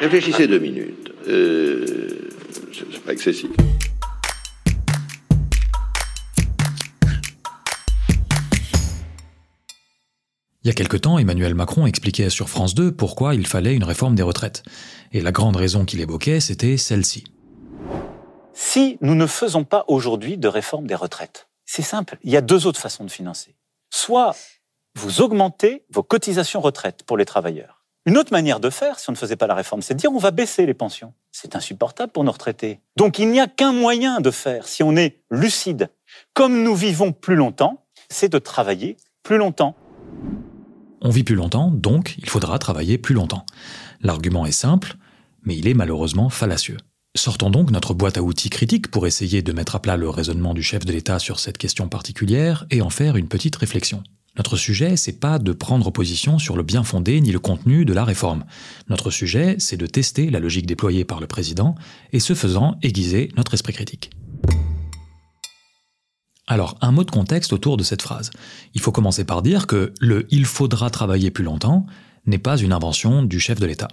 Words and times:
Réfléchissez 0.00 0.46
deux 0.46 0.58
minutes. 0.58 1.12
Euh, 1.28 2.30
c'est 2.72 3.00
pas 3.00 3.12
excessif. 3.12 3.50
Il 10.64 10.68
y 10.68 10.70
a 10.70 10.74
quelque 10.74 10.96
temps, 10.96 11.18
Emmanuel 11.18 11.54
Macron 11.54 11.86
expliquait 11.86 12.28
sur 12.28 12.50
France 12.50 12.74
2 12.74 12.92
pourquoi 12.92 13.34
il 13.34 13.46
fallait 13.46 13.74
une 13.74 13.84
réforme 13.84 14.14
des 14.14 14.22
retraites. 14.22 14.64
Et 15.12 15.22
la 15.22 15.32
grande 15.32 15.56
raison 15.56 15.84
qu'il 15.84 16.00
évoquait, 16.00 16.40
c'était 16.40 16.76
celle-ci. 16.76 17.24
Si 18.52 18.98
nous 19.00 19.14
ne 19.14 19.26
faisons 19.26 19.64
pas 19.64 19.84
aujourd'hui 19.88 20.36
de 20.36 20.48
réforme 20.48 20.86
des 20.86 20.94
retraites, 20.94 21.48
c'est 21.64 21.82
simple, 21.82 22.18
il 22.22 22.30
y 22.30 22.36
a 22.36 22.40
deux 22.40 22.66
autres 22.66 22.80
façons 22.80 23.04
de 23.04 23.10
financer. 23.10 23.54
Soit 23.88 24.36
vous 24.94 25.22
augmentez 25.22 25.84
vos 25.90 26.02
cotisations 26.02 26.60
retraite 26.60 27.02
pour 27.04 27.16
les 27.16 27.24
travailleurs. 27.24 27.77
Une 28.08 28.16
autre 28.16 28.32
manière 28.32 28.58
de 28.58 28.70
faire, 28.70 28.98
si 28.98 29.10
on 29.10 29.12
ne 29.12 29.18
faisait 29.18 29.36
pas 29.36 29.46
la 29.46 29.54
réforme, 29.54 29.82
c'est 29.82 29.92
de 29.92 29.98
dire 29.98 30.10
on 30.10 30.18
va 30.18 30.30
baisser 30.30 30.64
les 30.64 30.72
pensions. 30.72 31.12
C'est 31.30 31.56
insupportable 31.56 32.10
pour 32.10 32.24
nos 32.24 32.32
retraités. 32.32 32.80
Donc 32.96 33.18
il 33.18 33.30
n'y 33.30 33.38
a 33.38 33.46
qu'un 33.46 33.74
moyen 33.74 34.22
de 34.22 34.30
faire, 34.30 34.66
si 34.66 34.82
on 34.82 34.96
est 34.96 35.20
lucide. 35.30 35.90
Comme 36.32 36.62
nous 36.62 36.74
vivons 36.74 37.12
plus 37.12 37.36
longtemps, 37.36 37.84
c'est 38.08 38.30
de 38.30 38.38
travailler 38.38 38.96
plus 39.22 39.36
longtemps. 39.36 39.76
On 41.02 41.10
vit 41.10 41.22
plus 41.22 41.34
longtemps, 41.34 41.70
donc 41.70 42.14
il 42.16 42.30
faudra 42.30 42.58
travailler 42.58 42.96
plus 42.96 43.14
longtemps. 43.14 43.44
L'argument 44.00 44.46
est 44.46 44.52
simple, 44.52 44.94
mais 45.42 45.58
il 45.58 45.68
est 45.68 45.74
malheureusement 45.74 46.30
fallacieux. 46.30 46.78
Sortons 47.14 47.50
donc 47.50 47.70
notre 47.70 47.92
boîte 47.92 48.16
à 48.16 48.22
outils 48.22 48.48
critique 48.48 48.90
pour 48.90 49.06
essayer 49.06 49.42
de 49.42 49.52
mettre 49.52 49.76
à 49.76 49.82
plat 49.82 49.98
le 49.98 50.08
raisonnement 50.08 50.54
du 50.54 50.62
chef 50.62 50.86
de 50.86 50.92
l'État 50.92 51.18
sur 51.18 51.38
cette 51.38 51.58
question 51.58 51.90
particulière 51.90 52.64
et 52.70 52.80
en 52.80 52.88
faire 52.88 53.16
une 53.16 53.28
petite 53.28 53.56
réflexion. 53.56 54.02
Notre 54.38 54.56
sujet, 54.56 54.96
c'est 54.96 55.18
pas 55.18 55.40
de 55.40 55.52
prendre 55.52 55.90
position 55.90 56.38
sur 56.38 56.56
le 56.56 56.62
bien 56.62 56.84
fondé 56.84 57.20
ni 57.20 57.32
le 57.32 57.40
contenu 57.40 57.84
de 57.84 57.92
la 57.92 58.04
réforme. 58.04 58.44
Notre 58.88 59.10
sujet, 59.10 59.56
c'est 59.58 59.76
de 59.76 59.86
tester 59.86 60.30
la 60.30 60.38
logique 60.38 60.66
déployée 60.66 61.04
par 61.04 61.20
le 61.20 61.26
président 61.26 61.74
et 62.12 62.20
ce 62.20 62.34
faisant 62.34 62.76
aiguiser 62.82 63.32
notre 63.36 63.54
esprit 63.54 63.72
critique. 63.72 64.10
Alors, 66.46 66.78
un 66.80 66.92
mot 66.92 67.02
de 67.02 67.10
contexte 67.10 67.52
autour 67.52 67.76
de 67.76 67.82
cette 67.82 68.00
phrase. 68.00 68.30
Il 68.74 68.80
faut 68.80 68.92
commencer 68.92 69.24
par 69.24 69.42
dire 69.42 69.66
que 69.66 69.92
le 70.00 70.26
il 70.30 70.46
faudra 70.46 70.88
travailler 70.88 71.32
plus 71.32 71.44
longtemps 71.44 71.84
n'est 72.24 72.38
pas 72.38 72.56
une 72.56 72.72
invention 72.72 73.24
du 73.24 73.40
chef 73.40 73.58
de 73.58 73.66
l'État. 73.66 73.88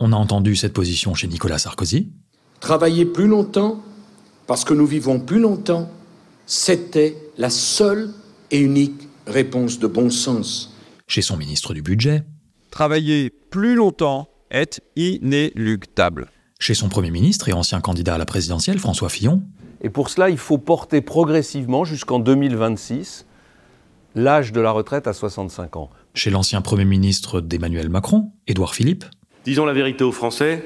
On 0.00 0.12
a 0.12 0.16
entendu 0.16 0.56
cette 0.56 0.72
position 0.72 1.14
chez 1.14 1.28
Nicolas 1.28 1.58
Sarkozy. 1.58 2.10
Travailler 2.60 3.04
plus 3.04 3.28
longtemps 3.28 3.82
parce 4.46 4.64
que 4.64 4.72
nous 4.72 4.86
vivons 4.86 5.20
plus 5.20 5.40
longtemps, 5.40 5.90
c'était 6.46 7.16
la 7.36 7.50
seule 7.50 8.10
et 8.50 8.58
unique 8.58 9.09
réponse 9.26 9.78
de 9.78 9.86
bon 9.86 10.10
sens. 10.10 10.76
Chez 11.06 11.22
son 11.22 11.36
ministre 11.36 11.74
du 11.74 11.82
Budget. 11.82 12.22
Travailler 12.70 13.30
plus 13.30 13.74
longtemps 13.74 14.28
est 14.50 14.80
inéluctable. 14.96 16.28
Chez 16.58 16.74
son 16.74 16.88
Premier 16.88 17.10
ministre 17.10 17.48
et 17.48 17.52
ancien 17.52 17.80
candidat 17.80 18.14
à 18.14 18.18
la 18.18 18.26
présidentielle, 18.26 18.78
François 18.78 19.08
Fillon. 19.08 19.42
Et 19.82 19.88
pour 19.88 20.10
cela, 20.10 20.30
il 20.30 20.38
faut 20.38 20.58
porter 20.58 21.00
progressivement 21.00 21.84
jusqu'en 21.84 22.18
2026 22.18 23.26
l'âge 24.14 24.52
de 24.52 24.60
la 24.60 24.72
retraite 24.72 25.06
à 25.06 25.12
65 25.12 25.76
ans. 25.76 25.90
Chez 26.14 26.30
l'ancien 26.30 26.60
Premier 26.60 26.84
ministre 26.84 27.40
d'Emmanuel 27.40 27.88
Macron, 27.88 28.32
Édouard 28.46 28.74
Philippe. 28.74 29.04
Disons 29.44 29.64
la 29.64 29.72
vérité 29.72 30.04
aux 30.04 30.12
Français, 30.12 30.64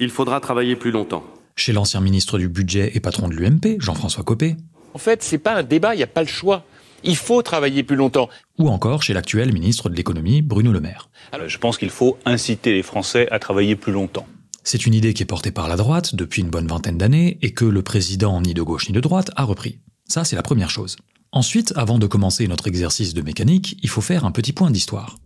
il 0.00 0.10
faudra 0.10 0.40
travailler 0.40 0.76
plus 0.76 0.92
longtemps. 0.92 1.24
Chez 1.56 1.72
l'ancien 1.72 2.00
ministre 2.00 2.38
du 2.38 2.48
Budget 2.48 2.92
et 2.94 3.00
patron 3.00 3.28
de 3.28 3.34
l'UMP, 3.34 3.80
Jean-François 3.80 4.24
Copé. 4.24 4.56
En 4.94 4.98
fait, 4.98 5.22
c'est 5.22 5.38
pas 5.38 5.54
un 5.54 5.62
débat, 5.62 5.94
il 5.94 5.98
n'y 5.98 6.04
a 6.04 6.08
pas 6.08 6.22
le 6.22 6.28
choix. 6.28 6.64
Il 7.04 7.16
faut 7.16 7.42
travailler 7.42 7.82
plus 7.82 7.96
longtemps. 7.96 8.28
Ou 8.58 8.68
encore 8.68 9.02
chez 9.02 9.12
l'actuel 9.12 9.52
ministre 9.52 9.90
de 9.90 9.94
l'économie, 9.94 10.40
Bruno 10.40 10.72
Le 10.72 10.80
Maire. 10.80 11.10
Alors, 11.32 11.48
je 11.48 11.58
pense 11.58 11.76
qu'il 11.76 11.90
faut 11.90 12.16
inciter 12.24 12.72
les 12.72 12.82
Français 12.82 13.28
à 13.30 13.38
travailler 13.38 13.76
plus 13.76 13.92
longtemps. 13.92 14.26
C'est 14.62 14.86
une 14.86 14.94
idée 14.94 15.12
qui 15.12 15.22
est 15.22 15.26
portée 15.26 15.50
par 15.50 15.68
la 15.68 15.76
droite 15.76 16.14
depuis 16.14 16.40
une 16.40 16.48
bonne 16.48 16.66
vingtaine 16.66 16.96
d'années 16.96 17.38
et 17.42 17.52
que 17.52 17.66
le 17.66 17.82
président, 17.82 18.40
ni 18.40 18.54
de 18.54 18.62
gauche 18.62 18.88
ni 18.88 18.94
de 18.94 19.00
droite, 19.00 19.30
a 19.36 19.44
repris. 19.44 19.80
Ça, 20.08 20.24
c'est 20.24 20.36
la 20.36 20.42
première 20.42 20.70
chose. 20.70 20.96
Ensuite, 21.32 21.74
avant 21.76 21.98
de 21.98 22.06
commencer 22.06 22.48
notre 22.48 22.68
exercice 22.68 23.12
de 23.12 23.20
mécanique, 23.20 23.76
il 23.82 23.90
faut 23.90 24.00
faire 24.00 24.24
un 24.24 24.30
petit 24.30 24.52
point 24.52 24.70
d'histoire. 24.70 25.16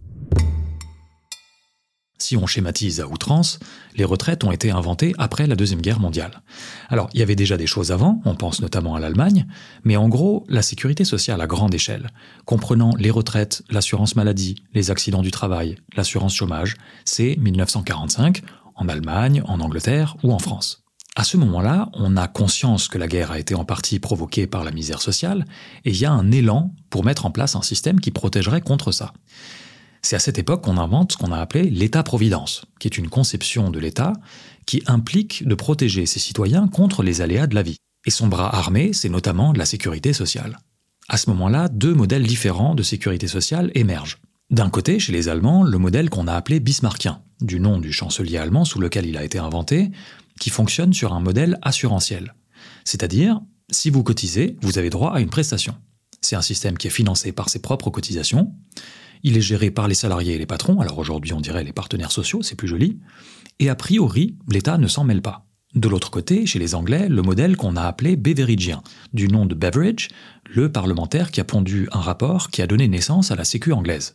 Si 2.20 2.36
on 2.36 2.46
schématise 2.46 3.00
à 3.00 3.06
outrance, 3.06 3.60
les 3.94 4.04
retraites 4.04 4.42
ont 4.42 4.50
été 4.50 4.72
inventées 4.72 5.14
après 5.18 5.46
la 5.46 5.54
Deuxième 5.54 5.80
Guerre 5.80 6.00
mondiale. 6.00 6.42
Alors, 6.88 7.08
il 7.14 7.20
y 7.20 7.22
avait 7.22 7.36
déjà 7.36 7.56
des 7.56 7.68
choses 7.68 7.92
avant, 7.92 8.20
on 8.24 8.34
pense 8.34 8.60
notamment 8.60 8.96
à 8.96 9.00
l'Allemagne, 9.00 9.46
mais 9.84 9.96
en 9.96 10.08
gros, 10.08 10.44
la 10.48 10.62
sécurité 10.62 11.04
sociale 11.04 11.40
à 11.40 11.46
grande 11.46 11.74
échelle, 11.74 12.10
comprenant 12.44 12.90
les 12.98 13.10
retraites, 13.10 13.62
l'assurance 13.70 14.16
maladie, 14.16 14.56
les 14.74 14.90
accidents 14.90 15.22
du 15.22 15.30
travail, 15.30 15.76
l'assurance 15.96 16.34
chômage, 16.34 16.76
c'est 17.04 17.36
1945, 17.36 18.42
en 18.74 18.88
Allemagne, 18.88 19.42
en 19.46 19.60
Angleterre 19.60 20.16
ou 20.24 20.32
en 20.32 20.40
France. 20.40 20.82
À 21.14 21.24
ce 21.24 21.36
moment-là, 21.36 21.88
on 21.94 22.16
a 22.16 22.26
conscience 22.28 22.88
que 22.88 22.98
la 22.98 23.08
guerre 23.08 23.32
a 23.32 23.38
été 23.38 23.54
en 23.54 23.64
partie 23.64 23.98
provoquée 23.98 24.46
par 24.46 24.64
la 24.64 24.70
misère 24.72 25.02
sociale, 25.02 25.44
et 25.84 25.90
il 25.90 25.96
y 25.96 26.04
a 26.04 26.12
un 26.12 26.30
élan 26.32 26.74
pour 26.90 27.04
mettre 27.04 27.26
en 27.26 27.30
place 27.30 27.54
un 27.54 27.62
système 27.62 28.00
qui 28.00 28.10
protégerait 28.10 28.60
contre 28.60 28.90
ça. 28.90 29.12
C'est 30.02 30.16
à 30.16 30.20
cette 30.20 30.38
époque 30.38 30.62
qu'on 30.62 30.78
invente 30.78 31.12
ce 31.12 31.16
qu'on 31.16 31.32
a 31.32 31.38
appelé 31.38 31.70
l'État-providence, 31.70 32.64
qui 32.78 32.88
est 32.88 32.98
une 32.98 33.08
conception 33.08 33.70
de 33.70 33.78
l'État 33.78 34.12
qui 34.66 34.82
implique 34.86 35.46
de 35.46 35.54
protéger 35.54 36.06
ses 36.06 36.20
citoyens 36.20 36.68
contre 36.68 37.02
les 37.02 37.20
aléas 37.20 37.46
de 37.46 37.54
la 37.54 37.62
vie. 37.62 37.78
Et 38.06 38.10
son 38.10 38.28
bras 38.28 38.54
armé, 38.54 38.92
c'est 38.92 39.08
notamment 39.08 39.52
la 39.52 39.64
sécurité 39.64 40.12
sociale. 40.12 40.58
À 41.08 41.16
ce 41.16 41.30
moment-là, 41.30 41.68
deux 41.68 41.94
modèles 41.94 42.26
différents 42.26 42.74
de 42.74 42.82
sécurité 42.82 43.28
sociale 43.28 43.70
émergent. 43.74 44.18
D'un 44.50 44.70
côté, 44.70 44.98
chez 44.98 45.12
les 45.12 45.28
Allemands, 45.28 45.62
le 45.62 45.78
modèle 45.78 46.10
qu'on 46.10 46.26
a 46.26 46.34
appelé 46.34 46.60
bismarckien, 46.60 47.22
du 47.40 47.60
nom 47.60 47.78
du 47.78 47.92
chancelier 47.92 48.38
allemand 48.38 48.64
sous 48.64 48.80
lequel 48.80 49.06
il 49.06 49.16
a 49.16 49.24
été 49.24 49.38
inventé, 49.38 49.90
qui 50.40 50.50
fonctionne 50.50 50.92
sur 50.92 51.12
un 51.12 51.20
modèle 51.20 51.58
assurantiel. 51.62 52.34
C'est-à-dire, 52.84 53.40
si 53.70 53.90
vous 53.90 54.02
cotisez, 54.02 54.56
vous 54.62 54.78
avez 54.78 54.90
droit 54.90 55.12
à 55.14 55.20
une 55.20 55.28
prestation. 55.28 55.74
C'est 56.20 56.36
un 56.36 56.42
système 56.42 56.78
qui 56.78 56.86
est 56.86 56.90
financé 56.90 57.32
par 57.32 57.48
ses 57.48 57.60
propres 57.60 57.90
cotisations. 57.90 58.54
Il 59.22 59.36
est 59.36 59.42
géré 59.42 59.70
par 59.70 59.88
les 59.88 59.94
salariés 59.94 60.34
et 60.34 60.38
les 60.38 60.46
patrons, 60.46 60.80
alors 60.80 60.98
aujourd'hui 60.98 61.32
on 61.32 61.40
dirait 61.40 61.64
les 61.64 61.72
partenaires 61.72 62.12
sociaux, 62.12 62.42
c'est 62.42 62.54
plus 62.54 62.68
joli. 62.68 62.98
Et 63.58 63.68
a 63.68 63.74
priori, 63.74 64.36
l'État 64.48 64.78
ne 64.78 64.86
s'en 64.86 65.04
mêle 65.04 65.22
pas. 65.22 65.44
De 65.74 65.88
l'autre 65.88 66.10
côté, 66.10 66.46
chez 66.46 66.58
les 66.58 66.74
Anglais, 66.74 67.08
le 67.10 67.20
modèle 67.20 67.56
qu'on 67.56 67.76
a 67.76 67.82
appelé 67.82 68.16
Beveridgien, 68.16 68.82
du 69.12 69.28
nom 69.28 69.44
de 69.44 69.54
Beveridge, 69.54 70.08
le 70.48 70.72
parlementaire 70.72 71.30
qui 71.30 71.40
a 71.40 71.44
pondu 71.44 71.88
un 71.92 72.00
rapport 72.00 72.48
qui 72.50 72.62
a 72.62 72.66
donné 72.66 72.88
naissance 72.88 73.30
à 73.30 73.36
la 73.36 73.44
Sécu 73.44 73.72
anglaise. 73.72 74.14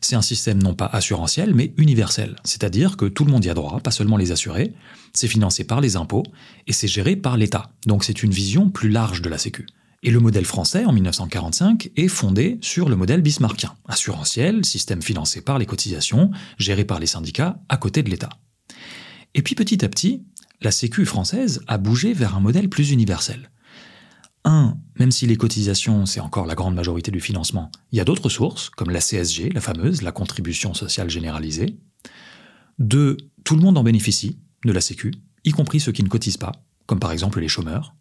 C'est 0.00 0.14
un 0.14 0.22
système 0.22 0.62
non 0.62 0.74
pas 0.74 0.86
assurantiel, 0.86 1.54
mais 1.54 1.74
universel, 1.76 2.36
c'est-à-dire 2.44 2.96
que 2.96 3.06
tout 3.06 3.24
le 3.24 3.32
monde 3.32 3.44
y 3.44 3.50
a 3.50 3.54
droit, 3.54 3.80
pas 3.80 3.90
seulement 3.90 4.16
les 4.16 4.30
assurés, 4.30 4.74
c'est 5.12 5.28
financé 5.28 5.64
par 5.64 5.80
les 5.80 5.96
impôts, 5.96 6.24
et 6.66 6.72
c'est 6.72 6.88
géré 6.88 7.16
par 7.16 7.36
l'État. 7.36 7.70
Donc 7.86 8.04
c'est 8.04 8.22
une 8.22 8.32
vision 8.32 8.70
plus 8.70 8.88
large 8.88 9.22
de 9.22 9.28
la 9.28 9.38
Sécu. 9.38 9.66
Et 10.04 10.10
le 10.10 10.18
modèle 10.18 10.44
français, 10.44 10.84
en 10.84 10.92
1945, 10.92 11.90
est 11.94 12.08
fondé 12.08 12.58
sur 12.60 12.88
le 12.88 12.96
modèle 12.96 13.22
bismarckien, 13.22 13.74
assurantiel, 13.86 14.64
système 14.64 15.00
financé 15.00 15.42
par 15.42 15.58
les 15.58 15.66
cotisations, 15.66 16.32
géré 16.58 16.84
par 16.84 16.98
les 16.98 17.06
syndicats, 17.06 17.60
à 17.68 17.76
côté 17.76 18.02
de 18.02 18.10
l'État. 18.10 18.30
Et 19.34 19.42
puis 19.42 19.54
petit 19.54 19.84
à 19.84 19.88
petit, 19.88 20.24
la 20.60 20.72
Sécu 20.72 21.06
française 21.06 21.62
a 21.68 21.78
bougé 21.78 22.14
vers 22.14 22.36
un 22.36 22.40
modèle 22.40 22.68
plus 22.68 22.90
universel. 22.90 23.50
Un, 24.44 24.76
même 24.98 25.12
si 25.12 25.26
les 25.26 25.36
cotisations, 25.36 26.04
c'est 26.04 26.18
encore 26.18 26.46
la 26.46 26.56
grande 26.56 26.74
majorité 26.74 27.12
du 27.12 27.20
financement, 27.20 27.70
il 27.92 27.98
y 27.98 28.00
a 28.00 28.04
d'autres 28.04 28.28
sources, 28.28 28.70
comme 28.70 28.90
la 28.90 29.00
CSG, 29.00 29.50
la 29.50 29.60
fameuse, 29.60 30.02
la 30.02 30.10
contribution 30.10 30.74
sociale 30.74 31.10
généralisée. 31.10 31.78
Deux, 32.80 33.16
tout 33.44 33.54
le 33.54 33.62
monde 33.62 33.78
en 33.78 33.84
bénéficie 33.84 34.40
de 34.64 34.72
la 34.72 34.80
Sécu, 34.80 35.12
y 35.44 35.52
compris 35.52 35.78
ceux 35.78 35.92
qui 35.92 36.02
ne 36.02 36.08
cotisent 36.08 36.38
pas, 36.38 36.52
comme 36.86 36.98
par 36.98 37.12
exemple 37.12 37.40
les 37.40 37.48
chômeurs. 37.48 37.94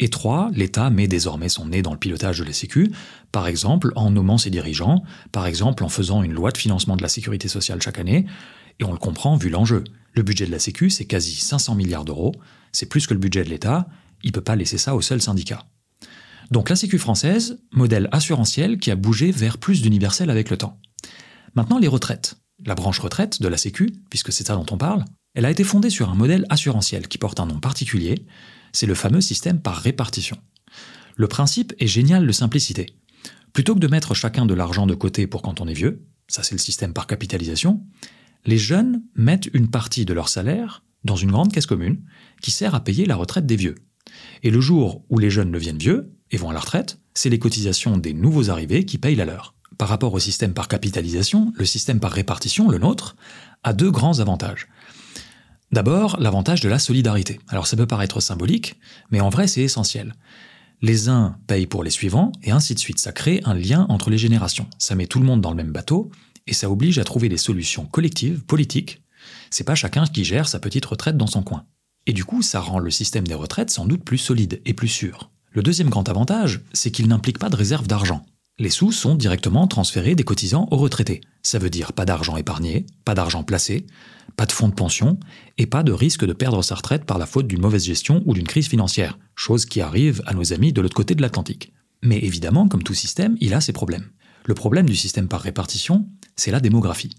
Et 0.00 0.08
trois, 0.08 0.50
l'État 0.52 0.90
met 0.90 1.06
désormais 1.06 1.48
son 1.48 1.66
nez 1.66 1.82
dans 1.82 1.92
le 1.92 1.98
pilotage 1.98 2.40
de 2.40 2.44
la 2.44 2.52
Sécu, 2.52 2.90
par 3.30 3.46
exemple 3.46 3.92
en 3.94 4.10
nommant 4.10 4.38
ses 4.38 4.50
dirigeants, 4.50 5.04
par 5.30 5.46
exemple 5.46 5.84
en 5.84 5.88
faisant 5.88 6.22
une 6.22 6.32
loi 6.32 6.50
de 6.50 6.58
financement 6.58 6.96
de 6.96 7.02
la 7.02 7.08
sécurité 7.08 7.46
sociale 7.46 7.80
chaque 7.80 8.00
année, 8.00 8.26
et 8.80 8.84
on 8.84 8.92
le 8.92 8.98
comprend 8.98 9.36
vu 9.36 9.50
l'enjeu. 9.50 9.84
Le 10.12 10.22
budget 10.22 10.46
de 10.46 10.50
la 10.50 10.58
Sécu, 10.58 10.90
c'est 10.90 11.04
quasi 11.04 11.36
500 11.36 11.76
milliards 11.76 12.04
d'euros, 12.04 12.34
c'est 12.72 12.88
plus 12.88 13.06
que 13.06 13.14
le 13.14 13.20
budget 13.20 13.44
de 13.44 13.50
l'État, 13.50 13.86
il 14.24 14.28
ne 14.28 14.32
peut 14.32 14.40
pas 14.40 14.56
laisser 14.56 14.78
ça 14.78 14.96
au 14.96 15.00
seul 15.00 15.22
syndicat. 15.22 15.64
Donc 16.50 16.70
la 16.70 16.76
Sécu 16.76 16.98
française, 16.98 17.60
modèle 17.72 18.08
assurantiel 18.10 18.78
qui 18.78 18.90
a 18.90 18.96
bougé 18.96 19.30
vers 19.30 19.58
plus 19.58 19.80
d'universel 19.80 20.28
avec 20.28 20.50
le 20.50 20.56
temps. 20.56 20.80
Maintenant 21.54 21.78
les 21.78 21.88
retraites. 21.88 22.36
La 22.62 22.74
branche 22.74 23.00
retraite 23.00 23.42
de 23.42 23.48
la 23.48 23.56
Sécu, 23.56 23.92
puisque 24.10 24.32
c'est 24.32 24.46
ça 24.46 24.54
dont 24.54 24.66
on 24.70 24.78
parle, 24.78 25.04
elle 25.34 25.44
a 25.44 25.50
été 25.50 25.64
fondée 25.64 25.90
sur 25.90 26.10
un 26.10 26.14
modèle 26.14 26.46
assurantiel 26.48 27.08
qui 27.08 27.18
porte 27.18 27.40
un 27.40 27.46
nom 27.46 27.58
particulier, 27.58 28.26
c'est 28.72 28.86
le 28.86 28.94
fameux 28.94 29.20
système 29.20 29.60
par 29.60 29.76
répartition. 29.76 30.36
Le 31.16 31.26
principe 31.26 31.74
est 31.78 31.86
génial 31.86 32.26
de 32.26 32.32
simplicité. 32.32 32.86
Plutôt 33.52 33.74
que 33.74 33.80
de 33.80 33.88
mettre 33.88 34.14
chacun 34.14 34.46
de 34.46 34.54
l'argent 34.54 34.86
de 34.86 34.94
côté 34.94 35.26
pour 35.26 35.42
quand 35.42 35.60
on 35.60 35.66
est 35.66 35.74
vieux, 35.74 36.04
ça 36.28 36.42
c'est 36.42 36.54
le 36.54 36.60
système 36.60 36.92
par 36.92 37.06
capitalisation, 37.06 37.84
les 38.46 38.58
jeunes 38.58 39.02
mettent 39.16 39.48
une 39.52 39.70
partie 39.70 40.04
de 40.04 40.12
leur 40.12 40.28
salaire 40.28 40.84
dans 41.02 41.16
une 41.16 41.32
grande 41.32 41.52
caisse 41.52 41.66
commune 41.66 42.02
qui 42.40 42.50
sert 42.50 42.74
à 42.74 42.82
payer 42.82 43.04
la 43.04 43.16
retraite 43.16 43.46
des 43.46 43.56
vieux. 43.56 43.74
Et 44.42 44.50
le 44.50 44.60
jour 44.60 45.04
où 45.08 45.18
les 45.18 45.30
jeunes 45.30 45.50
deviennent 45.50 45.78
vieux 45.78 46.12
et 46.30 46.36
vont 46.36 46.50
à 46.50 46.54
la 46.54 46.60
retraite, 46.60 46.98
c'est 47.14 47.30
les 47.30 47.38
cotisations 47.38 47.96
des 47.96 48.12
nouveaux 48.12 48.50
arrivés 48.50 48.84
qui 48.84 48.98
payent 48.98 49.16
la 49.16 49.24
leur. 49.24 49.54
Par 49.78 49.88
rapport 49.88 50.12
au 50.12 50.18
système 50.18 50.54
par 50.54 50.68
capitalisation, 50.68 51.52
le 51.56 51.64
système 51.64 52.00
par 52.00 52.12
répartition, 52.12 52.68
le 52.68 52.78
nôtre, 52.78 53.16
a 53.62 53.72
deux 53.72 53.90
grands 53.90 54.20
avantages. 54.20 54.68
D'abord, 55.72 56.16
l'avantage 56.20 56.60
de 56.60 56.68
la 56.68 56.78
solidarité. 56.78 57.40
Alors 57.48 57.66
ça 57.66 57.76
peut 57.76 57.86
paraître 57.86 58.20
symbolique, 58.20 58.76
mais 59.10 59.20
en 59.20 59.30
vrai 59.30 59.48
c'est 59.48 59.62
essentiel. 59.62 60.14
Les 60.82 61.08
uns 61.08 61.36
payent 61.46 61.66
pour 61.66 61.82
les 61.82 61.90
suivants, 61.90 62.30
et 62.42 62.50
ainsi 62.50 62.74
de 62.74 62.78
suite. 62.78 62.98
Ça 62.98 63.12
crée 63.12 63.40
un 63.44 63.54
lien 63.54 63.86
entre 63.88 64.10
les 64.10 64.18
générations. 64.18 64.68
Ça 64.78 64.94
met 64.94 65.06
tout 65.06 65.18
le 65.18 65.24
monde 65.24 65.40
dans 65.40 65.50
le 65.50 65.56
même 65.56 65.72
bateau, 65.72 66.10
et 66.46 66.52
ça 66.52 66.70
oblige 66.70 66.98
à 66.98 67.04
trouver 67.04 67.28
des 67.28 67.38
solutions 67.38 67.86
collectives, 67.86 68.44
politiques. 68.44 69.02
C'est 69.50 69.64
pas 69.64 69.74
chacun 69.74 70.04
qui 70.06 70.24
gère 70.24 70.46
sa 70.46 70.60
petite 70.60 70.84
retraite 70.84 71.16
dans 71.16 71.26
son 71.26 71.42
coin. 71.42 71.64
Et 72.06 72.12
du 72.12 72.24
coup, 72.24 72.42
ça 72.42 72.60
rend 72.60 72.78
le 72.78 72.90
système 72.90 73.26
des 73.26 73.34
retraites 73.34 73.70
sans 73.70 73.86
doute 73.86 74.04
plus 74.04 74.18
solide 74.18 74.60
et 74.66 74.74
plus 74.74 74.88
sûr. 74.88 75.30
Le 75.52 75.62
deuxième 75.62 75.88
grand 75.88 76.08
avantage, 76.08 76.60
c'est 76.72 76.90
qu'il 76.90 77.08
n'implique 77.08 77.38
pas 77.38 77.48
de 77.48 77.56
réserve 77.56 77.86
d'argent. 77.86 78.26
Les 78.60 78.70
sous 78.70 78.92
sont 78.92 79.16
directement 79.16 79.66
transférés 79.66 80.14
des 80.14 80.22
cotisants 80.22 80.68
aux 80.70 80.76
retraités. 80.76 81.20
Ça 81.42 81.58
veut 81.58 81.70
dire 81.70 81.92
pas 81.92 82.04
d'argent 82.04 82.36
épargné, 82.36 82.86
pas 83.04 83.16
d'argent 83.16 83.42
placé, 83.42 83.84
pas 84.36 84.46
de 84.46 84.52
fonds 84.52 84.68
de 84.68 84.74
pension 84.74 85.18
et 85.58 85.66
pas 85.66 85.82
de 85.82 85.90
risque 85.90 86.24
de 86.24 86.32
perdre 86.32 86.62
sa 86.62 86.76
retraite 86.76 87.04
par 87.04 87.18
la 87.18 87.26
faute 87.26 87.48
d'une 87.48 87.60
mauvaise 87.60 87.84
gestion 87.84 88.22
ou 88.26 88.34
d'une 88.34 88.46
crise 88.46 88.68
financière, 88.68 89.18
chose 89.34 89.66
qui 89.66 89.80
arrive 89.80 90.22
à 90.26 90.34
nos 90.34 90.52
amis 90.52 90.72
de 90.72 90.80
l'autre 90.80 90.94
côté 90.94 91.16
de 91.16 91.22
l'Atlantique. 91.22 91.72
Mais 92.02 92.18
évidemment, 92.18 92.68
comme 92.68 92.84
tout 92.84 92.94
système, 92.94 93.36
il 93.40 93.54
a 93.54 93.60
ses 93.60 93.72
problèmes. 93.72 94.10
Le 94.44 94.54
problème 94.54 94.86
du 94.86 94.94
système 94.94 95.26
par 95.26 95.40
répartition, 95.40 96.08
c'est 96.36 96.52
la 96.52 96.60
démographie. 96.60 97.10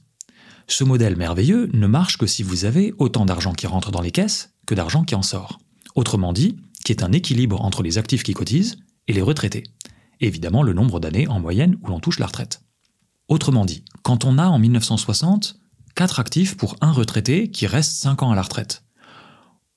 Ce 0.68 0.86
modèle 0.86 1.18
merveilleux 1.18 1.70
ne 1.74 1.88
marche 1.88 2.18
que 2.18 2.28
si 2.28 2.44
vous 2.44 2.64
avez 2.64 2.94
autant 2.98 3.26
d'argent 3.26 3.54
qui 3.54 3.68
rentre 3.68 3.92
dans 3.92 4.02
les 4.02 4.12
caisses 4.12 4.54
que 4.66 4.74
d'argent 4.74 5.04
qui 5.04 5.16
en 5.16 5.22
sort. 5.22 5.60
Autrement 5.96 6.32
dit, 6.32 6.56
qui 6.86 6.94
est 6.94 7.04
un 7.04 7.12
équilibre 7.12 7.62
entre 7.62 7.84
les 7.84 7.98
actifs 7.98 8.24
qui 8.24 8.34
cotisent 8.34 8.78
et 9.08 9.14
les 9.14 9.22
retraités. 9.22 9.64
Évidemment, 10.22 10.64
le 10.64 10.74
nombre 10.74 11.00
d'années 11.00 11.28
en 11.28 11.40
moyenne 11.40 11.78
où 11.82 11.88
l'on 11.88 12.00
touche 12.00 12.20
la 12.20 12.28
retraite. 12.28 12.62
Autrement 13.28 13.66
dit, 13.66 13.84
quand 14.04 14.26
on 14.26 14.38
a 14.38 14.48
en 14.48 14.60
1960 14.60 15.60
4 15.96 16.20
actifs 16.20 16.58
pour 16.58 16.76
un 16.82 16.92
retraité 16.92 17.50
qui 17.50 17.68
reste 17.68 17.94
5 17.94 18.22
ans 18.24 18.32
à 18.32 18.36
la 18.36 18.42
retraite. 18.42 18.84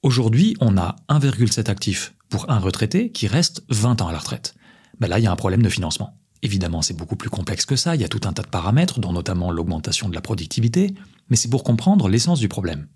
Aujourd'hui, 0.02 0.56
on 0.60 0.76
a 0.76 0.96
1,7 1.08 1.70
actifs 1.70 2.14
pour 2.28 2.50
un 2.50 2.58
retraité 2.58 3.12
qui 3.12 3.28
reste 3.28 3.62
20 3.68 4.02
ans 4.02 4.08
à 4.08 4.12
la 4.12 4.18
retraite. 4.18 4.54
Là, 4.98 5.20
il 5.20 5.22
y 5.22 5.28
a 5.28 5.32
un 5.32 5.36
problème 5.36 5.62
de 5.62 5.68
financement. 5.68 6.18
Évidemment, 6.42 6.82
c'est 6.82 6.96
beaucoup 6.96 7.14
plus 7.14 7.30
complexe 7.30 7.64
que 7.66 7.76
ça, 7.76 7.94
il 7.94 8.00
y 8.00 8.04
a 8.04 8.08
tout 8.08 8.20
un 8.24 8.32
tas 8.32 8.42
de 8.42 8.48
paramètres, 8.48 8.98
dont 8.98 9.12
notamment 9.12 9.52
l'augmentation 9.52 10.08
de 10.08 10.14
la 10.14 10.20
productivité, 10.20 10.92
mais 11.30 11.36
c'est 11.36 11.48
pour 11.48 11.62
comprendre 11.62 12.08
l'essence 12.08 12.40
du 12.40 12.48
problème. 12.48 12.88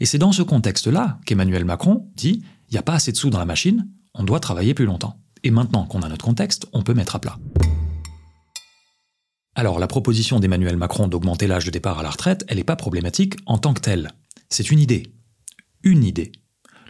Et 0.00 0.06
c'est 0.06 0.18
dans 0.18 0.32
ce 0.32 0.42
contexte-là 0.42 1.18
qu'Emmanuel 1.26 1.64
Macron 1.64 2.10
dit 2.16 2.42
il 2.68 2.72
n'y 2.72 2.78
a 2.78 2.82
pas 2.82 2.94
assez 2.94 3.12
de 3.12 3.16
sous 3.16 3.30
dans 3.30 3.38
la 3.38 3.44
machine, 3.44 3.88
on 4.14 4.24
doit 4.24 4.40
travailler 4.40 4.74
plus 4.74 4.86
longtemps. 4.86 5.20
Et 5.42 5.50
maintenant 5.50 5.86
qu'on 5.86 6.02
a 6.02 6.08
notre 6.08 6.24
contexte, 6.24 6.66
on 6.72 6.82
peut 6.82 6.94
mettre 6.94 7.16
à 7.16 7.20
plat. 7.20 7.38
Alors 9.54 9.78
la 9.78 9.86
proposition 9.86 10.40
d'Emmanuel 10.40 10.76
Macron 10.76 11.08
d'augmenter 11.08 11.46
l'âge 11.46 11.64
de 11.64 11.70
départ 11.70 11.98
à 11.98 12.02
la 12.02 12.10
retraite, 12.10 12.44
elle 12.48 12.58
n'est 12.58 12.64
pas 12.64 12.76
problématique 12.76 13.34
en 13.46 13.58
tant 13.58 13.74
que 13.74 13.80
telle. 13.80 14.12
C'est 14.48 14.70
une 14.70 14.78
idée. 14.78 15.14
Une 15.82 16.04
idée. 16.04 16.32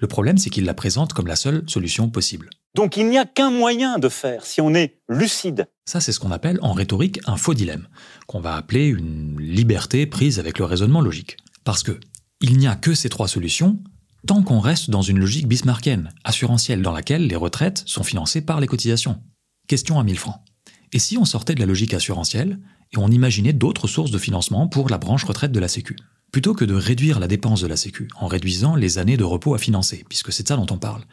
Le 0.00 0.06
problème, 0.06 0.38
c'est 0.38 0.50
qu'il 0.50 0.64
la 0.64 0.74
présente 0.74 1.12
comme 1.12 1.26
la 1.26 1.36
seule 1.36 1.64
solution 1.66 2.08
possible. 2.08 2.50
Donc 2.74 2.96
il 2.96 3.08
n'y 3.08 3.18
a 3.18 3.24
qu'un 3.24 3.50
moyen 3.50 3.98
de 3.98 4.08
faire 4.08 4.44
si 4.44 4.60
on 4.60 4.74
est 4.74 5.00
lucide. 5.08 5.66
Ça, 5.84 6.00
c'est 6.00 6.12
ce 6.12 6.20
qu'on 6.20 6.30
appelle 6.30 6.58
en 6.62 6.72
rhétorique 6.72 7.20
un 7.26 7.36
faux 7.36 7.54
dilemme, 7.54 7.88
qu'on 8.26 8.40
va 8.40 8.54
appeler 8.54 8.86
une 8.86 9.40
liberté 9.40 10.06
prise 10.06 10.38
avec 10.38 10.58
le 10.58 10.64
raisonnement 10.64 11.00
logique. 11.00 11.36
Parce 11.64 11.82
que 11.82 11.98
il 12.40 12.56
n'y 12.56 12.68
a 12.68 12.76
que 12.76 12.94
ces 12.94 13.08
trois 13.08 13.28
solutions 13.28 13.78
tant 14.26 14.42
qu'on 14.42 14.60
reste 14.60 14.90
dans 14.90 15.02
une 15.02 15.18
logique 15.18 15.48
bismarckienne, 15.48 16.10
assurantielle, 16.24 16.82
dans 16.82 16.92
laquelle 16.92 17.26
les 17.26 17.36
retraites 17.36 17.82
sont 17.86 18.02
financées 18.02 18.42
par 18.42 18.60
les 18.60 18.66
cotisations. 18.66 19.20
Question 19.66 19.98
à 19.98 20.04
1000 20.04 20.18
francs. 20.18 20.40
Et 20.92 20.98
si 20.98 21.16
on 21.16 21.24
sortait 21.24 21.54
de 21.54 21.60
la 21.60 21.66
logique 21.66 21.94
assurantielle 21.94 22.58
et 22.92 22.98
on 22.98 23.08
imaginait 23.08 23.52
d'autres 23.52 23.86
sources 23.86 24.10
de 24.10 24.18
financement 24.18 24.66
pour 24.66 24.88
la 24.88 24.98
branche 24.98 25.24
retraite 25.24 25.52
de 25.52 25.60
la 25.60 25.68
Sécu? 25.68 25.96
Plutôt 26.32 26.54
que 26.54 26.64
de 26.64 26.74
réduire 26.74 27.18
la 27.20 27.28
dépense 27.28 27.60
de 27.60 27.66
la 27.66 27.76
Sécu 27.76 28.08
en 28.16 28.26
réduisant 28.26 28.76
les 28.76 28.98
années 28.98 29.16
de 29.16 29.24
repos 29.24 29.54
à 29.54 29.58
financer, 29.58 30.04
puisque 30.08 30.32
c'est 30.32 30.44
de 30.44 30.48
ça 30.48 30.56
dont 30.56 30.66
on 30.70 30.78
parle, 30.78 31.04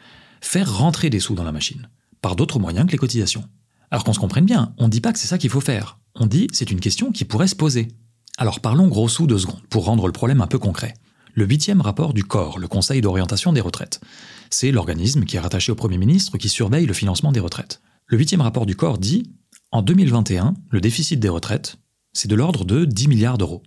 faire 0.41 0.77
rentrer 0.77 1.09
des 1.09 1.19
sous 1.19 1.35
dans 1.35 1.43
la 1.43 1.51
machine, 1.51 1.89
par 2.21 2.35
d'autres 2.35 2.59
moyens 2.59 2.87
que 2.87 2.91
les 2.91 2.97
cotisations. 2.97 3.47
Alors 3.89 4.03
qu'on 4.03 4.13
se 4.13 4.19
comprenne 4.19 4.45
bien, 4.45 4.73
on 4.77 4.85
ne 4.85 4.91
dit 4.91 5.01
pas 5.01 5.13
que 5.13 5.19
c'est 5.19 5.27
ça 5.27 5.37
qu'il 5.37 5.49
faut 5.49 5.61
faire. 5.61 5.99
On 6.15 6.25
dit 6.25 6.47
c'est 6.51 6.71
une 6.71 6.79
question 6.79 7.11
qui 7.11 7.25
pourrait 7.25 7.47
se 7.47 7.55
poser. 7.55 7.87
Alors 8.37 8.59
parlons 8.59 8.87
gros 8.87 9.07
sous 9.07 9.27
deux 9.27 9.39
secondes, 9.39 9.61
pour 9.69 9.85
rendre 9.85 10.07
le 10.07 10.13
problème 10.13 10.41
un 10.41 10.47
peu 10.47 10.59
concret. 10.59 10.93
Le 11.37 11.45
huitième 11.45 11.81
rapport 11.81 12.15
du 12.15 12.23
COR, 12.23 12.57
le 12.57 12.67
Conseil 12.67 12.99
d'orientation 12.99 13.53
des 13.53 13.61
retraites. 13.61 14.01
C'est 14.49 14.71
l'organisme 14.71 15.23
qui 15.23 15.35
est 15.35 15.39
rattaché 15.39 15.71
au 15.71 15.75
Premier 15.75 15.99
ministre 15.99 16.39
qui 16.39 16.49
surveille 16.49 16.87
le 16.87 16.95
financement 16.95 17.31
des 17.31 17.39
retraites. 17.39 17.79
Le 18.07 18.17
huitième 18.17 18.41
rapport 18.41 18.65
du 18.65 18.75
COR 18.75 18.97
dit 18.97 19.31
en 19.71 19.83
2021, 19.83 20.55
le 20.71 20.81
déficit 20.81 21.19
des 21.19 21.29
retraites, 21.29 21.75
c'est 22.11 22.27
de 22.27 22.33
l'ordre 22.33 22.65
de 22.65 22.85
10 22.85 23.07
milliards 23.07 23.37
d'euros. 23.37 23.61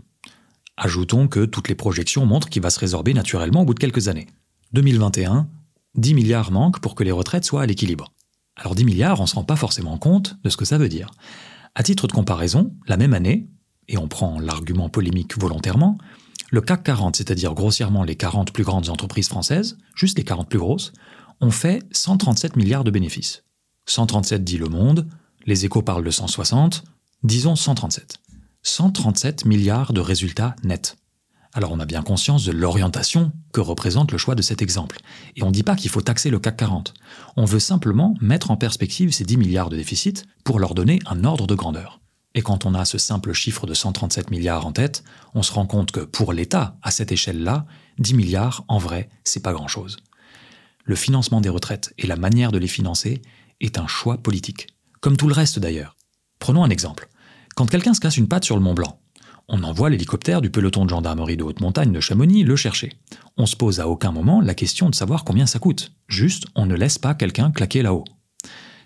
Ajoutons 0.76 1.28
que 1.28 1.44
toutes 1.44 1.68
les 1.68 1.76
projections 1.76 2.26
montrent 2.26 2.48
qu'il 2.48 2.60
va 2.60 2.70
se 2.70 2.80
résorber 2.80 3.14
naturellement 3.14 3.62
au 3.62 3.66
bout 3.66 3.74
de 3.74 3.78
quelques 3.78 4.08
années. 4.08 4.26
2021, 4.72 5.48
10 5.94 6.14
milliards 6.14 6.50
manquent 6.50 6.80
pour 6.80 6.96
que 6.96 7.04
les 7.04 7.12
retraites 7.12 7.44
soient 7.44 7.62
à 7.62 7.66
l'équilibre. 7.66 8.12
Alors 8.56 8.74
10 8.74 8.84
milliards, 8.84 9.20
on 9.20 9.24
ne 9.24 9.28
se 9.28 9.36
rend 9.36 9.44
pas 9.44 9.54
forcément 9.54 9.96
compte 9.96 10.36
de 10.42 10.50
ce 10.50 10.56
que 10.56 10.64
ça 10.64 10.76
veut 10.76 10.88
dire. 10.88 11.12
À 11.76 11.84
titre 11.84 12.08
de 12.08 12.12
comparaison, 12.12 12.74
la 12.88 12.96
même 12.96 13.14
année, 13.14 13.46
et 13.86 13.96
on 13.96 14.08
prend 14.08 14.40
l'argument 14.40 14.88
polémique 14.88 15.38
volontairement, 15.38 15.98
le 16.50 16.60
CAC 16.60 16.82
40, 16.82 17.16
c'est-à-dire 17.16 17.54
grossièrement 17.54 18.02
les 18.02 18.16
40 18.16 18.52
plus 18.52 18.64
grandes 18.64 18.88
entreprises 18.88 19.28
françaises, 19.28 19.78
juste 19.94 20.18
les 20.18 20.24
40 20.24 20.48
plus 20.48 20.58
grosses, 20.58 20.92
ont 21.40 21.52
fait 21.52 21.82
137 21.92 22.56
milliards 22.56 22.84
de 22.84 22.90
bénéfices. 22.90 23.44
137 23.86 24.42
dit 24.42 24.58
le 24.58 24.68
monde, 24.68 25.08
les 25.46 25.64
échos 25.64 25.82
parlent 25.82 26.04
de 26.04 26.10
160, 26.10 26.84
disons 27.22 27.54
137. 27.54 28.18
137 28.62 29.44
milliards 29.46 29.92
de 29.92 30.00
résultats 30.00 30.56
nets. 30.64 30.96
Alors 31.52 31.72
on 31.72 31.80
a 31.80 31.86
bien 31.86 32.02
conscience 32.02 32.44
de 32.44 32.52
l'orientation 32.52 33.32
que 33.52 33.60
représente 33.60 34.12
le 34.12 34.18
choix 34.18 34.34
de 34.34 34.42
cet 34.42 34.60
exemple. 34.60 34.98
Et 35.36 35.42
on 35.42 35.48
ne 35.48 35.52
dit 35.52 35.62
pas 35.62 35.76
qu'il 35.76 35.90
faut 35.90 36.02
taxer 36.02 36.30
le 36.30 36.38
CAC 36.38 36.56
40. 36.58 36.94
On 37.36 37.44
veut 37.44 37.60
simplement 37.60 38.14
mettre 38.20 38.50
en 38.50 38.56
perspective 38.56 39.12
ces 39.12 39.24
10 39.24 39.36
milliards 39.36 39.70
de 39.70 39.76
déficit 39.76 40.26
pour 40.44 40.58
leur 40.58 40.74
donner 40.74 40.98
un 41.06 41.24
ordre 41.24 41.46
de 41.46 41.54
grandeur. 41.54 41.99
Et 42.34 42.42
quand 42.42 42.64
on 42.64 42.74
a 42.74 42.84
ce 42.84 42.98
simple 42.98 43.32
chiffre 43.32 43.66
de 43.66 43.74
137 43.74 44.30
milliards 44.30 44.66
en 44.66 44.72
tête, 44.72 45.02
on 45.34 45.42
se 45.42 45.52
rend 45.52 45.66
compte 45.66 45.90
que 45.90 46.00
pour 46.00 46.32
l'État, 46.32 46.76
à 46.82 46.90
cette 46.90 47.12
échelle-là, 47.12 47.66
10 47.98 48.14
milliards, 48.14 48.64
en 48.68 48.78
vrai, 48.78 49.08
c'est 49.24 49.42
pas 49.42 49.52
grand-chose. 49.52 49.96
Le 50.84 50.94
financement 50.94 51.40
des 51.40 51.48
retraites 51.48 51.92
et 51.98 52.06
la 52.06 52.16
manière 52.16 52.52
de 52.52 52.58
les 52.58 52.68
financer 52.68 53.22
est 53.60 53.78
un 53.78 53.86
choix 53.86 54.18
politique 54.18 54.68
comme 55.00 55.16
tout 55.16 55.28
le 55.28 55.34
reste 55.34 55.58
d'ailleurs. 55.58 55.96
Prenons 56.38 56.64
un 56.64 56.70
exemple. 56.70 57.08
Quand 57.56 57.66
quelqu'un 57.66 57.94
se 57.94 58.00
casse 58.00 58.16
une 58.16 58.28
patte 58.28 58.44
sur 58.44 58.56
le 58.56 58.62
Mont 58.62 58.74
Blanc, 58.74 59.00
on 59.48 59.62
envoie 59.64 59.90
l'hélicoptère 59.90 60.40
du 60.40 60.50
peloton 60.50 60.84
de 60.84 60.90
gendarmerie 60.90 61.36
de 61.36 61.42
haute 61.42 61.60
montagne 61.60 61.92
de 61.92 62.00
Chamonix 62.00 62.44
le 62.44 62.54
chercher. 62.54 62.92
On 63.36 63.46
se 63.46 63.56
pose 63.56 63.80
à 63.80 63.88
aucun 63.88 64.12
moment 64.12 64.40
la 64.40 64.54
question 64.54 64.88
de 64.88 64.94
savoir 64.94 65.24
combien 65.24 65.46
ça 65.46 65.58
coûte. 65.58 65.92
Juste, 66.06 66.46
on 66.54 66.66
ne 66.66 66.76
laisse 66.76 66.98
pas 66.98 67.14
quelqu'un 67.14 67.50
claquer 67.50 67.82
là-haut. 67.82 68.04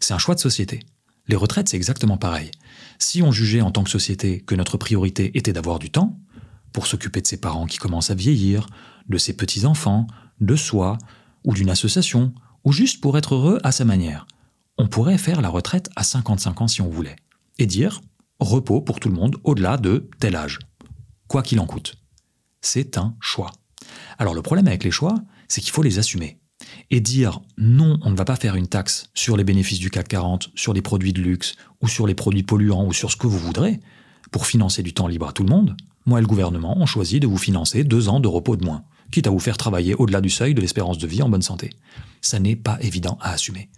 C'est 0.01 0.15
un 0.15 0.19
choix 0.19 0.35
de 0.35 0.41
société. 0.41 0.81
Les 1.27 1.37
retraites, 1.37 1.69
c'est 1.69 1.77
exactement 1.77 2.17
pareil. 2.17 2.51
Si 2.99 3.23
on 3.23 3.33
jugeait 3.33 3.63
en 3.63 3.71
tant 3.71 3.85
que 3.85 3.91
société 3.91 4.41
que 4.41 4.55
notre 4.55 4.77
priorité 4.77 5.37
était 5.37 5.53
d'avoir 5.53 5.79
du 5.79 5.91
temps, 5.91 6.19
pour 6.73 6.87
s'occuper 6.87 7.21
de 7.21 7.27
ses 7.27 7.39
parents 7.39 7.67
qui 7.67 7.79
commencent 7.79 8.11
à 8.11 8.15
vieillir, 8.15 8.67
de 9.09 9.19
ses 9.19 9.35
petits-enfants, 9.35 10.07
de 10.41 10.57
soi, 10.57 10.99
ou 11.45 11.55
d'une 11.55 11.71
association, 11.71 12.35
ou 12.65 12.73
juste 12.73 13.01
pour 13.01 13.17
être 13.17 13.35
heureux 13.35 13.61
à 13.63 13.73
sa 13.73 13.85
manière, 13.85 14.27
on 14.77 14.89
pourrait 14.89 15.19
faire 15.19 15.41
la 15.41 15.49
retraite 15.49 15.89
à 15.97 16.03
55 16.03 16.61
ans 16.63 16.69
si 16.69 16.83
on 16.83 16.89
voulait, 16.89 17.17
et 17.59 17.67
dire 17.67 18.01
repos 18.41 18.81
pour 18.81 19.01
tout 19.01 19.09
le 19.09 19.15
monde 19.15 19.37
au-delà 19.45 19.77
de 19.77 20.09
tel 20.19 20.37
âge, 20.37 20.59
quoi 21.29 21.43
qu'il 21.43 21.61
en 21.61 21.67
coûte. 21.67 21.95
C'est 22.61 22.99
un 22.99 23.15
choix. 23.21 23.53
Alors 24.19 24.35
le 24.35 24.43
problème 24.43 24.67
avec 24.67 24.85
les 24.85 24.91
choix, 24.91 25.15
c'est 25.49 25.61
qu'il 25.61 25.73
faut 25.73 25.83
les 25.83 25.99
assumer. 25.99 26.39
Et 26.91 27.01
dire 27.01 27.41
non, 27.59 27.99
on 28.03 28.11
ne 28.11 28.17
va 28.17 28.25
pas 28.25 28.37
faire 28.37 28.57
une 28.57 28.69
taxe 28.69 29.09
sur 29.15 29.37
les 29.37 29.45
bénéfices 29.45 29.79
du 29.79 29.91
CAC 29.91 30.09
40, 30.09 30.51
sur 30.55 30.73
les 30.73 30.83
produits 30.83 31.13
de 31.13 31.21
luxe, 31.21 31.55
ou 31.83 31.89
sur 31.89 32.07
les 32.07 32.15
produits 32.15 32.43
polluants, 32.43 32.87
ou 32.87 32.93
sur 32.93 33.11
ce 33.11 33.17
que 33.17 33.27
vous 33.27 33.39
voudrez, 33.39 33.81
pour 34.31 34.47
financer 34.47 34.83
du 34.83 34.95
temps 34.95 35.07
libre 35.07 35.29
à 35.29 35.33
tout 35.33 35.45
le 35.45 35.51
monde, 35.51 35.77
moi 36.07 36.19
et 36.19 36.23
le 36.23 36.27
gouvernement 36.27 36.77
ont 36.77 36.87
choisi 36.87 37.21
de 37.21 37.27
vous 37.27 37.39
financer 37.39 37.85
deux 37.85 38.09
ans 38.09 38.21
de 38.21 38.29
repos 38.29 38.57
de 38.57 38.65
moins, 38.65 38.85
quitte 39.11 39.27
à 39.27 39.31
vous 39.31 39.39
faire 39.39 39.57
travailler 39.57 39.95
au-delà 39.95 40.21
du 40.21 40.31
seuil 40.31 40.55
de 40.55 40.61
l'espérance 40.61 40.99
de 40.99 41.07
vie 41.07 41.23
en 41.23 41.29
bonne 41.29 41.43
santé. 41.43 41.71
Ça 42.21 42.39
n'est 42.39 42.57
pas 42.57 42.79
évident 42.81 43.17
à 43.21 43.33
assumer. 43.33 43.71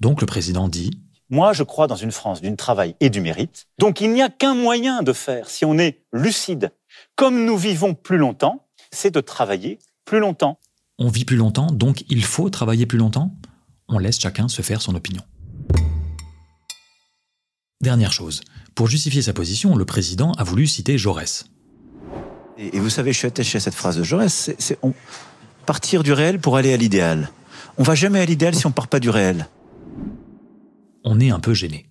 Donc 0.00 0.20
le 0.20 0.26
président 0.26 0.68
dit 0.68 1.00
Moi, 1.30 1.52
je 1.52 1.62
crois 1.62 1.86
dans 1.86 1.96
une 1.96 2.12
France 2.12 2.40
du 2.40 2.54
travail 2.56 2.94
et 3.00 3.10
du 3.10 3.20
mérite. 3.20 3.66
Donc 3.78 4.00
il 4.00 4.12
n'y 4.12 4.22
a 4.22 4.28
qu'un 4.28 4.54
moyen 4.54 5.02
de 5.02 5.12
faire, 5.12 5.48
si 5.48 5.64
on 5.64 5.78
est 5.78 6.02
lucide. 6.12 6.72
Comme 7.16 7.44
nous 7.44 7.56
vivons 7.56 7.94
plus 7.94 8.18
longtemps, 8.18 8.66
c'est 8.90 9.10
de 9.10 9.20
travailler 9.20 9.78
plus 10.04 10.20
longtemps. 10.20 10.58
On 11.02 11.08
vit 11.08 11.24
plus 11.24 11.36
longtemps, 11.36 11.66
donc 11.66 12.04
il 12.08 12.22
faut 12.24 12.48
travailler 12.48 12.86
plus 12.86 12.98
longtemps 12.98 13.34
On 13.88 13.98
laisse 13.98 14.20
chacun 14.20 14.46
se 14.46 14.62
faire 14.62 14.80
son 14.80 14.94
opinion. 14.94 15.22
Dernière 17.80 18.12
chose, 18.12 18.40
pour 18.76 18.86
justifier 18.86 19.22
sa 19.22 19.32
position, 19.32 19.74
le 19.74 19.84
président 19.84 20.32
a 20.34 20.44
voulu 20.44 20.68
citer 20.68 20.96
Jaurès. 20.96 21.46
Et, 22.56 22.78
vous 22.78 22.88
savez, 22.88 23.12
je 23.12 23.18
suis 23.18 23.26
attaché 23.26 23.58
à 23.58 23.60
cette 23.60 23.74
phrase 23.74 23.96
de 23.96 24.04
Jaurès, 24.04 24.52
c'est 24.56 24.78
partir 25.66 26.04
du 26.04 26.12
réel 26.12 26.38
pour 26.38 26.56
aller 26.56 26.72
à 26.72 26.76
l'idéal. 26.76 27.30
On 27.78 27.82
va 27.82 27.96
jamais 27.96 28.20
à 28.20 28.24
l'idéal 28.24 28.54
si 28.54 28.66
on 28.66 28.70
part 28.70 28.88
pas 28.88 29.00
du 29.00 29.10
réel 29.10 29.48
on 31.04 31.20
est 31.20 31.30
un 31.30 31.40
peu 31.40 31.54
gêné. 31.54 31.86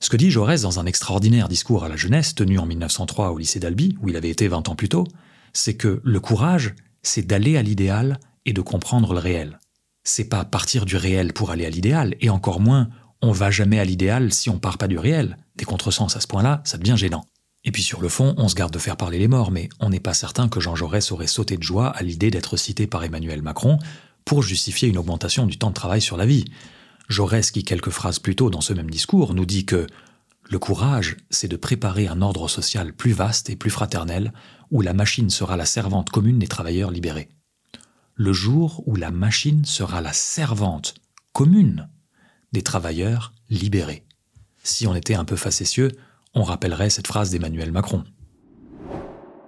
Ce 0.00 0.10
que 0.10 0.16
dit 0.16 0.30
Jaurès 0.30 0.62
dans 0.62 0.78
un 0.78 0.86
extraordinaire 0.86 1.48
discours 1.48 1.84
à 1.84 1.88
la 1.88 1.96
jeunesse 1.96 2.34
tenu 2.34 2.58
en 2.58 2.66
1903 2.66 3.30
au 3.30 3.38
lycée 3.38 3.60
d'Albi, 3.60 3.96
où 4.00 4.08
il 4.08 4.16
avait 4.16 4.30
été 4.30 4.48
20 4.48 4.68
ans 4.68 4.76
plus 4.76 4.88
tôt, 4.88 5.06
c'est 5.52 5.74
que 5.74 6.00
le 6.02 6.20
courage, 6.20 6.74
c'est 7.02 7.26
d'aller 7.26 7.56
à 7.56 7.62
l'idéal 7.62 8.18
et 8.48 8.54
de 8.54 8.62
comprendre 8.62 9.12
le 9.12 9.18
réel. 9.18 9.58
C'est 10.04 10.30
pas 10.30 10.42
partir 10.46 10.86
du 10.86 10.96
réel 10.96 11.34
pour 11.34 11.50
aller 11.50 11.66
à 11.66 11.70
l'idéal, 11.70 12.16
et 12.22 12.30
encore 12.30 12.60
moins, 12.60 12.88
on 13.20 13.30
va 13.30 13.50
jamais 13.50 13.78
à 13.78 13.84
l'idéal 13.84 14.32
si 14.32 14.48
on 14.48 14.58
part 14.58 14.78
pas 14.78 14.88
du 14.88 14.98
réel. 14.98 15.36
Des 15.56 15.66
contresens 15.66 16.16
à 16.16 16.20
ce 16.20 16.26
point-là, 16.26 16.62
ça 16.64 16.78
devient 16.78 16.96
gênant. 16.96 17.26
Et 17.64 17.72
puis 17.72 17.82
sur 17.82 18.00
le 18.00 18.08
fond, 18.08 18.34
on 18.38 18.48
se 18.48 18.54
garde 18.54 18.72
de 18.72 18.78
faire 18.78 18.96
parler 18.96 19.18
les 19.18 19.28
morts, 19.28 19.50
mais 19.50 19.68
on 19.80 19.90
n'est 19.90 20.00
pas 20.00 20.14
certain 20.14 20.48
que 20.48 20.60
Jean 20.60 20.74
Jaurès 20.74 21.12
aurait 21.12 21.26
sauté 21.26 21.58
de 21.58 21.62
joie 21.62 21.88
à 21.88 22.02
l'idée 22.02 22.30
d'être 22.30 22.56
cité 22.56 22.86
par 22.86 23.04
Emmanuel 23.04 23.42
Macron 23.42 23.78
pour 24.24 24.42
justifier 24.42 24.88
une 24.88 24.96
augmentation 24.96 25.44
du 25.44 25.58
temps 25.58 25.68
de 25.68 25.74
travail 25.74 26.00
sur 26.00 26.16
la 26.16 26.24
vie. 26.24 26.46
Jaurès, 27.10 27.50
qui 27.50 27.64
quelques 27.64 27.90
phrases 27.90 28.18
plus 28.18 28.34
tôt 28.34 28.48
dans 28.48 28.62
ce 28.62 28.72
même 28.72 28.90
discours, 28.90 29.34
nous 29.34 29.46
dit 29.46 29.66
que 29.66 29.86
le 30.48 30.58
courage, 30.58 31.18
c'est 31.28 31.48
de 31.48 31.56
préparer 31.56 32.06
un 32.06 32.22
ordre 32.22 32.48
social 32.48 32.94
plus 32.94 33.12
vaste 33.12 33.50
et 33.50 33.56
plus 33.56 33.70
fraternel, 33.70 34.32
où 34.70 34.80
la 34.80 34.94
machine 34.94 35.28
sera 35.28 35.58
la 35.58 35.66
servante 35.66 36.08
commune 36.08 36.38
des 36.38 36.48
travailleurs 36.48 36.90
libérés. 36.90 37.28
Le 38.20 38.32
jour 38.32 38.82
où 38.86 38.96
la 38.96 39.12
machine 39.12 39.64
sera 39.64 40.00
la 40.00 40.12
servante 40.12 40.94
commune 41.32 41.88
des 42.50 42.62
travailleurs 42.62 43.32
libérés. 43.48 44.02
Si 44.64 44.88
on 44.88 44.96
était 44.96 45.14
un 45.14 45.24
peu 45.24 45.36
facétieux, 45.36 45.92
on 46.34 46.42
rappellerait 46.42 46.90
cette 46.90 47.06
phrase 47.06 47.30
d'Emmanuel 47.30 47.70
Macron. 47.70 48.02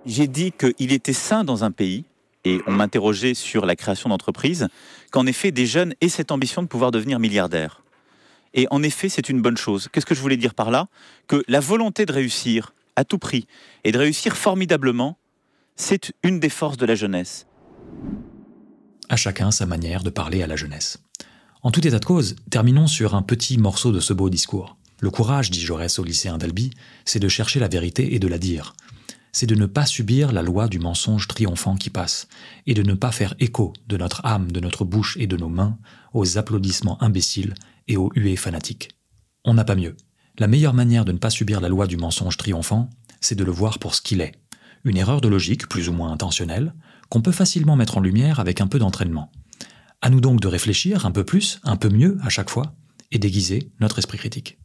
J'ai 0.06 0.28
dit 0.28 0.52
qu'il 0.52 0.92
était 0.92 1.12
sain 1.12 1.42
dans 1.42 1.64
un 1.64 1.72
pays, 1.72 2.04
et 2.44 2.60
on 2.68 2.70
m'interrogeait 2.70 3.34
sur 3.34 3.66
la 3.66 3.74
création 3.74 4.08
d'entreprises, 4.08 4.68
qu'en 5.10 5.26
effet 5.26 5.50
des 5.50 5.66
jeunes 5.66 5.94
aient 6.00 6.08
cette 6.08 6.30
ambition 6.30 6.62
de 6.62 6.68
pouvoir 6.68 6.92
devenir 6.92 7.18
milliardaires. 7.18 7.82
Et 8.54 8.68
en 8.70 8.84
effet, 8.84 9.08
c'est 9.08 9.28
une 9.28 9.42
bonne 9.42 9.56
chose. 9.56 9.88
Qu'est-ce 9.90 10.06
que 10.06 10.14
je 10.14 10.20
voulais 10.20 10.36
dire 10.36 10.54
par 10.54 10.70
là? 10.70 10.86
Que 11.26 11.42
la 11.48 11.58
volonté 11.58 12.06
de 12.06 12.12
réussir 12.12 12.72
à 12.94 13.04
tout 13.04 13.18
prix 13.18 13.48
et 13.82 13.90
de 13.90 13.98
réussir 13.98 14.36
formidablement, 14.36 15.18
c'est 15.74 16.12
une 16.22 16.38
des 16.38 16.50
forces 16.50 16.76
de 16.76 16.86
la 16.86 16.94
jeunesse. 16.94 17.48
À 19.10 19.16
chacun 19.16 19.50
sa 19.50 19.66
manière 19.66 20.04
de 20.04 20.10
parler 20.10 20.40
à 20.40 20.46
la 20.46 20.54
jeunesse. 20.54 20.98
En 21.62 21.72
tout 21.72 21.84
état 21.84 21.98
de 21.98 22.04
cause, 22.04 22.36
terminons 22.48 22.86
sur 22.86 23.16
un 23.16 23.22
petit 23.22 23.58
morceau 23.58 23.90
de 23.90 23.98
ce 23.98 24.12
beau 24.12 24.30
discours. 24.30 24.76
Le 25.00 25.10
courage, 25.10 25.50
dit 25.50 25.60
Jaurès 25.60 25.98
au 25.98 26.04
lycéen 26.04 26.38
d'Albi, 26.38 26.70
c'est 27.04 27.18
de 27.18 27.26
chercher 27.26 27.58
la 27.58 27.66
vérité 27.66 28.14
et 28.14 28.20
de 28.20 28.28
la 28.28 28.38
dire. 28.38 28.76
C'est 29.32 29.48
de 29.48 29.56
ne 29.56 29.66
pas 29.66 29.84
subir 29.84 30.30
la 30.30 30.42
loi 30.42 30.68
du 30.68 30.78
mensonge 30.78 31.26
triomphant 31.26 31.74
qui 31.74 31.90
passe, 31.90 32.28
et 32.68 32.74
de 32.74 32.84
ne 32.84 32.94
pas 32.94 33.10
faire 33.10 33.34
écho 33.40 33.72
de 33.88 33.96
notre 33.96 34.24
âme, 34.24 34.52
de 34.52 34.60
notre 34.60 34.84
bouche 34.84 35.16
et 35.18 35.26
de 35.26 35.36
nos 35.36 35.48
mains 35.48 35.76
aux 36.14 36.38
applaudissements 36.38 37.02
imbéciles 37.02 37.54
et 37.88 37.96
aux 37.96 38.12
huées 38.14 38.36
fanatiques. 38.36 38.90
On 39.44 39.54
n'a 39.54 39.64
pas 39.64 39.74
mieux. 39.74 39.96
La 40.38 40.46
meilleure 40.46 40.74
manière 40.74 41.04
de 41.04 41.10
ne 41.10 41.18
pas 41.18 41.30
subir 41.30 41.60
la 41.60 41.68
loi 41.68 41.88
du 41.88 41.96
mensonge 41.96 42.36
triomphant, 42.36 42.88
c'est 43.20 43.34
de 43.34 43.42
le 43.42 43.50
voir 43.50 43.80
pour 43.80 43.96
ce 43.96 44.02
qu'il 44.02 44.20
est. 44.20 44.39
Une 44.84 44.96
erreur 44.96 45.20
de 45.20 45.28
logique, 45.28 45.68
plus 45.68 45.88
ou 45.88 45.92
moins 45.92 46.12
intentionnelle, 46.12 46.74
qu'on 47.08 47.22
peut 47.22 47.32
facilement 47.32 47.76
mettre 47.76 47.98
en 47.98 48.00
lumière 48.00 48.40
avec 48.40 48.60
un 48.60 48.66
peu 48.66 48.78
d'entraînement. 48.78 49.30
À 50.00 50.08
nous 50.08 50.20
donc 50.20 50.40
de 50.40 50.48
réfléchir 50.48 51.04
un 51.04 51.10
peu 51.10 51.24
plus, 51.24 51.60
un 51.64 51.76
peu 51.76 51.90
mieux 51.90 52.18
à 52.22 52.30
chaque 52.30 52.50
fois, 52.50 52.74
et 53.12 53.18
d'aiguiser 53.18 53.70
notre 53.80 53.98
esprit 53.98 54.18
critique. 54.18 54.58